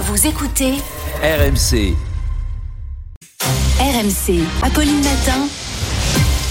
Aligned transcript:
Vous 0.00 0.28
écoutez 0.28 0.74
RMC, 1.22 1.96
RMC. 3.80 4.44
Apolline 4.62 5.02
Matin. 5.02 5.48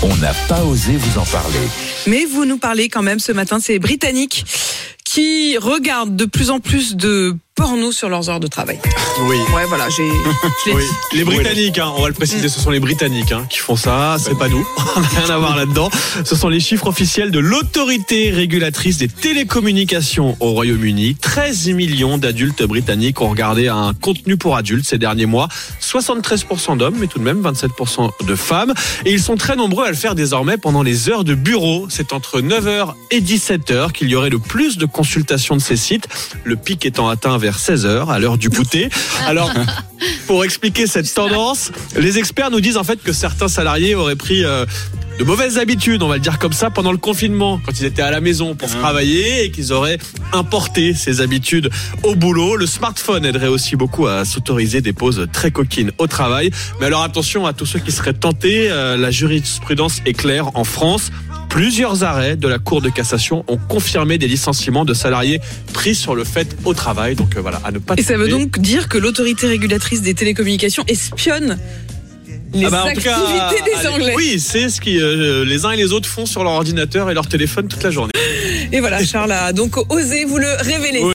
on 0.03 0.13
n'a 0.17 0.33
pas 0.49 0.65
osé 0.65 0.97
vous 0.97 1.17
en 1.17 1.23
parler. 1.23 1.59
Mais 2.07 2.25
vous 2.25 2.43
nous 2.43 2.57
parlez 2.57 2.89
quand 2.89 3.03
même 3.03 3.19
ce 3.19 3.31
matin, 3.31 3.59
c'est 3.61 3.79
Britanniques 3.79 4.45
qui 5.05 5.57
regardent 5.57 6.17
de 6.17 6.25
plus 6.25 6.49
en 6.49 6.59
plus 6.59 6.97
de 6.97 7.37
porno 7.57 7.91
sur 7.91 8.07
leurs 8.07 8.29
heures 8.29 8.39
de 8.39 8.47
travail. 8.47 8.79
Oui. 9.23 9.35
Ouais, 9.53 9.65
voilà, 9.67 9.89
j'ai. 9.89 10.07
Oui. 10.73 10.83
Les 11.13 11.23
Britanniques, 11.23 11.79
hein, 11.79 11.91
on 11.97 12.03
va 12.03 12.07
le 12.07 12.13
préciser, 12.13 12.47
ce 12.49 12.59
sont 12.59 12.69
les 12.69 12.79
Britanniques 12.79 13.31
hein, 13.31 13.45
qui 13.49 13.57
font 13.57 13.75
ça, 13.75 14.17
c'est 14.19 14.37
pas 14.37 14.47
nous, 14.47 14.65
on 14.95 14.99
n'a 15.01 15.07
rien 15.07 15.29
à 15.31 15.37
voir 15.37 15.57
là-dedans. 15.57 15.89
Ce 16.23 16.35
sont 16.35 16.49
les 16.49 16.59
chiffres 16.59 16.87
officiels 16.87 17.31
de 17.31 17.39
l'autorité 17.39 18.29
régulatrice 18.29 18.97
des 18.97 19.07
télécommunications 19.07 20.37
au 20.39 20.51
Royaume-Uni. 20.51 21.15
13 21.15 21.69
millions 21.69 22.17
d'adultes 22.19 22.63
britanniques 22.63 23.21
ont 23.21 23.29
regardé 23.29 23.67
un 23.67 23.93
contenu 23.93 24.37
pour 24.37 24.55
adultes 24.55 24.85
ces 24.85 24.99
derniers 24.99 25.25
mois. 25.25 25.47
73% 25.81 26.77
d'hommes, 26.77 26.97
mais 26.99 27.07
tout 27.07 27.17
de 27.17 27.23
même 27.23 27.41
27% 27.41 28.25
de 28.25 28.35
femmes. 28.35 28.73
Et 29.05 29.13
ils 29.13 29.21
sont 29.21 29.35
très 29.35 29.55
nombreux 29.55 29.85
à 29.85 29.89
le 29.89 29.95
faire 29.95 30.13
désormais 30.13 30.57
pendant 30.57 30.83
les 30.83 31.09
heures 31.09 31.23
de 31.23 31.33
bureau. 31.33 31.87
C'est 31.89 32.13
entre 32.13 32.39
9h 32.39 32.93
et 33.09 33.19
17h 33.19 33.93
qu'il 33.93 34.09
y 34.09 34.15
aurait 34.15 34.29
le 34.29 34.39
plus 34.39 34.77
de 34.77 34.85
consultations 34.85 35.55
de 35.55 35.61
ces 35.61 35.77
sites. 35.77 36.07
Le 36.43 36.55
pic 36.55 36.85
étant 36.85 37.09
atteint 37.09 37.37
vers 37.37 37.46
16h 37.55 38.09
à 38.09 38.19
l'heure 38.19 38.37
du 38.37 38.49
goûter. 38.49 38.89
Alors, 39.25 39.51
pour 40.27 40.43
expliquer 40.43 40.87
cette 40.87 41.11
tendance, 41.13 41.71
les 41.95 42.17
experts 42.17 42.51
nous 42.51 42.61
disent 42.61 42.77
en 42.77 42.83
fait 42.83 43.01
que 43.01 43.13
certains 43.13 43.47
salariés 43.47 43.95
auraient 43.95 44.15
pris 44.15 44.43
euh, 44.43 44.65
de 45.19 45.23
mauvaises 45.23 45.57
habitudes, 45.57 46.03
on 46.03 46.07
va 46.07 46.15
le 46.15 46.21
dire 46.21 46.37
comme 46.37 46.53
ça, 46.53 46.69
pendant 46.69 46.91
le 46.91 46.97
confinement, 46.97 47.59
quand 47.65 47.79
ils 47.79 47.85
étaient 47.85 48.03
à 48.03 48.11
la 48.11 48.21
maison 48.21 48.53
pour 48.53 48.69
travailler 48.69 49.45
et 49.45 49.51
qu'ils 49.51 49.73
auraient 49.73 49.97
importé 50.31 50.93
ces 50.93 51.21
habitudes 51.21 51.71
au 52.03 52.15
boulot. 52.15 52.55
Le 52.55 52.67
smartphone 52.67 53.25
aiderait 53.25 53.47
aussi 53.47 53.75
beaucoup 53.75 54.05
à 54.05 54.25
s'autoriser 54.25 54.81
des 54.81 54.93
pauses 54.93 55.27
très 55.33 55.49
coquines 55.49 55.91
au 55.97 56.07
travail. 56.07 56.51
Mais 56.79 56.85
alors 56.85 57.01
attention 57.01 57.47
à 57.47 57.53
tous 57.53 57.65
ceux 57.65 57.79
qui 57.79 57.91
seraient 57.91 58.13
tentés, 58.13 58.69
euh, 58.69 58.95
la 58.95 59.09
jurisprudence 59.09 60.01
est 60.05 60.13
claire 60.13 60.55
en 60.55 60.63
France. 60.63 61.11
Plusieurs 61.57 62.03
arrêts 62.03 62.35
de 62.35 62.47
la 62.47 62.59
Cour 62.59 62.83
de 62.83 62.89
cassation 62.89 63.43
ont 63.47 63.57
confirmé 63.57 64.19
des 64.19 64.27
licenciements 64.27 64.85
de 64.85 64.93
salariés 64.93 65.41
pris 65.73 65.95
sur 65.95 66.13
le 66.13 66.23
fait 66.23 66.55
au 66.65 66.75
travail. 66.75 67.15
Donc 67.15 67.35
euh, 67.35 67.41
voilà, 67.41 67.59
à 67.63 67.71
ne 67.71 67.79
pas 67.79 67.95
Et 67.97 68.03
ça 68.03 68.15
veut 68.15 68.27
donc 68.27 68.59
dire 68.59 68.87
que 68.87 68.99
l'autorité 68.99 69.47
régulatrice 69.47 70.03
des 70.03 70.13
télécommunications 70.13 70.83
espionne 70.87 71.57
les 72.53 72.65
Ah 72.65 72.69
bah, 72.69 72.83
en 72.83 72.91
tout 72.91 72.99
activités 72.99 73.09
cas, 73.09 73.81
des 73.81 73.87
Anglais. 73.87 74.13
Oui, 74.15 74.39
c'est 74.39 74.69
ce 74.69 74.79
que 74.79 74.89
euh, 74.89 75.45
les 75.45 75.65
uns 75.65 75.71
et 75.71 75.77
les 75.77 75.93
autres 75.93 76.07
font 76.07 76.27
sur 76.27 76.43
leur 76.43 76.53
ordinateur 76.53 77.09
et 77.09 77.15
leur 77.15 77.27
téléphone 77.27 77.67
toute 77.67 77.81
la 77.81 77.89
journée. 77.89 78.13
Et 78.71 78.79
voilà, 78.79 79.03
Charles 79.03 79.31
a 79.31 79.51
donc 79.51 79.77
osé 79.91 80.25
vous 80.25 80.37
le 80.37 80.47
révéler. 80.59 80.99